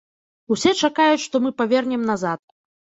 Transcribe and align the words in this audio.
Усе 0.55 0.71
чакаюць, 0.89 1.21
што 1.27 1.45
мы 1.45 1.55
павернем 1.61 2.11
назад. 2.13 2.39